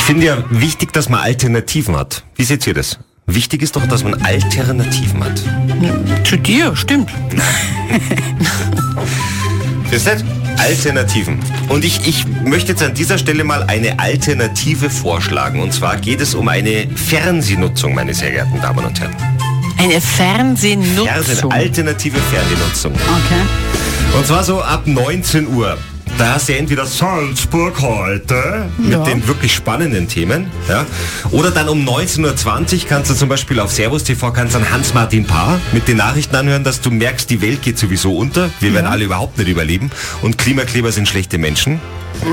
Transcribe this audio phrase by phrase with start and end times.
[0.00, 2.24] Ich finde ja wichtig, dass man Alternativen hat.
[2.34, 2.98] Wie seht ihr das?
[3.26, 5.40] Wichtig ist doch, dass man Alternativen hat.
[6.26, 7.10] Zu dir, stimmt.
[9.90, 10.16] Wisst ihr?
[10.58, 11.38] Alternativen.
[11.68, 15.60] Und ich, ich möchte jetzt an dieser Stelle mal eine Alternative vorschlagen.
[15.60, 19.14] Und zwar geht es um eine Fernsehnutzung, meine sehr geehrten Damen und Herren.
[19.78, 21.06] Eine Fernsehnutzung.
[21.06, 22.92] Fernsehen, alternative Fernsehnutzung.
[22.94, 24.16] Okay.
[24.16, 25.78] Und zwar so ab 19 Uhr.
[26.20, 29.02] Da hast du entweder Salzburg heute mit Ja.
[29.04, 30.84] den wirklich spannenden Themen, ja,
[31.30, 35.24] oder dann um 19.20 Uhr kannst du zum Beispiel auf Servus TV kannst dann Hans-Martin
[35.24, 38.86] Paar mit den Nachrichten anhören, dass du merkst, die Welt geht sowieso unter, wir werden
[38.86, 41.80] alle überhaupt nicht überleben und Klimakleber sind schlechte Menschen.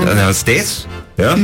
[0.04, 1.34] Dann hast du das, ja.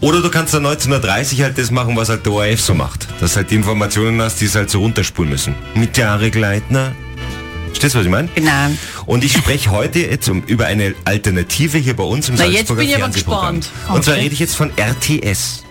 [0.00, 3.06] Oder du kannst dann 19.30 Uhr halt das machen, was halt der ORF so macht.
[3.20, 5.54] Dass halt die Informationen hast, die es halt so runterspulen müssen.
[5.76, 6.90] Mit Jahre Gleitner.
[7.78, 8.28] Verstehst du, was ich meine?
[8.34, 8.50] Genau.
[9.06, 12.66] Und ich spreche heute jetzt um, über eine Alternative hier bei uns im Na, jetzt
[12.66, 13.60] Salzburger bin ich aber Fernsehprogramm.
[13.60, 13.94] gespannt.
[13.96, 14.22] Und zwar Okay.
[14.24, 15.62] rede ich jetzt von RTS.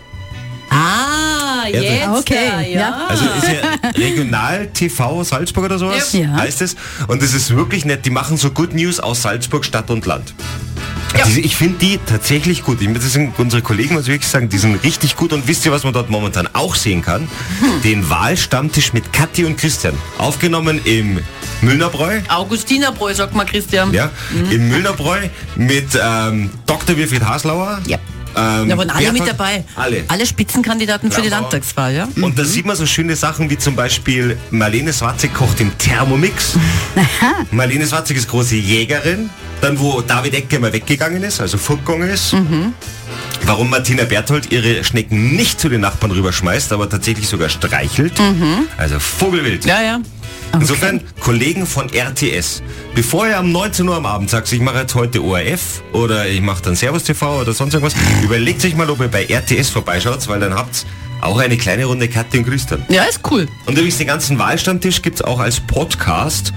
[0.69, 2.05] Ah, Ja, jetzt.
[2.07, 2.79] das- Okay, ja.
[2.79, 3.05] ja.
[3.09, 6.29] Also ist ja Regional TV Salzburg oder sowas, Ja.
[6.31, 6.77] heißt es.
[7.07, 8.05] Und das ist wirklich nett.
[8.05, 10.33] Die machen so Good News aus Salzburg, Stadt und Land.
[11.27, 12.81] Diese, ich finde die tatsächlich gut.
[12.81, 15.33] Ich, sind unsere Kollegen, muss ich wirklich sagen, die sind richtig gut.
[15.33, 17.21] Und wisst ihr, was man dort momentan auch sehen kann?
[17.59, 17.81] Hm.
[17.83, 19.93] Den Wahlstammtisch mit Kathi und Christian.
[20.17, 21.19] Aufgenommen im
[21.61, 22.19] Müllnerbräu.
[22.29, 23.93] Augustinerbräu, sagt mal Christian.
[23.93, 24.51] Ja, Mhm.
[24.51, 25.19] im Müllnerbräu
[25.55, 26.95] mit ähm, Dr.
[26.97, 27.79] Wilfried Haslauer.
[27.87, 27.97] Ja.
[28.35, 29.63] Ähm, Da waren alle mit Berthold- dabei.
[29.75, 30.03] Alle.
[30.09, 31.29] Alle Spitzenkandidaten für die.
[31.29, 32.07] Landtagswahl, ja?
[32.21, 36.53] Und da sieht man so schöne Sachen wie zum Beispiel Marlene Swatzig kocht im Thermomix.
[37.51, 39.29] Marlene Swatzig ist große Jägerin.
[39.61, 42.33] Dann wo David Ecke mal weggegangen ist, also fortgegangen ist.
[43.45, 48.13] Warum Martina Berthold ihre Schnecken nicht zu den Nachbarn rüberschmeißt, aber tatsächlich sogar streichelt.
[48.77, 49.65] Also Vogelwild.
[49.65, 49.99] Ja, ja.
[50.53, 52.61] Insofern, Kollegen von RTS,
[52.95, 56.41] bevor ihr am 19 Uhr am Abend sagt, ich mache jetzt heute ORF oder ich
[56.41, 60.27] mache dann Servus TV oder sonst irgendwas, überlegt euch mal, ob ihr bei RTS vorbeischaut,
[60.27, 60.85] weil dann habt
[61.21, 62.83] auch eine kleine Runde Kathi und Christian.
[62.89, 63.47] Ja, ist cool.
[63.65, 66.53] Und übrigens den ganzen Wahlstammtisch gibt es auch als Podcast.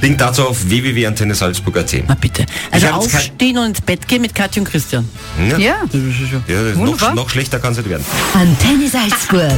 [0.00, 1.94] Link dazu auf www.antennesalzburg.at.
[2.08, 2.46] Na bitte.
[2.70, 5.08] Also aufstehen und ins Bett gehen mit Katja und Christian.
[5.38, 5.58] Ja, Ja.
[5.58, 8.04] ja das ist noch, noch schlechter kann es nicht werden.
[8.34, 9.52] Antenne Salzburg.